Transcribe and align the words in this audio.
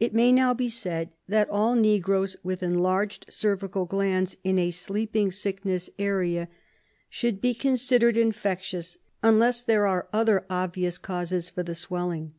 It 0.00 0.14
may 0.14 0.32
now 0.32 0.54
be 0.54 0.70
said 0.70 1.10
that 1.28 1.50
all 1.50 1.74
negroes 1.74 2.38
with 2.42 2.62
enlarged 2.62 3.26
cervical 3.28 3.84
glands 3.84 4.34
in 4.42 4.58
a 4.58 4.70
sleeping 4.70 5.30
sickness 5.30 5.90
area 5.98 6.48
should 7.10 7.38
be 7.42 7.52
con 7.52 7.76
c 7.76 7.98
2 7.98 8.06
14 8.06 8.06
RESEARCH 8.08 8.14
DEFENCE 8.14 8.36
SOCIETY 8.36 8.38
siderecl 8.38 8.76
infections 8.78 8.98
unless 9.22 9.62
there 9.62 9.86
are 9.86 10.08
other 10.10 10.46
obvious 10.48 10.96
causes 10.96 11.50
for 11.50 11.62
the 11.62 11.74
swelling. 11.74 12.32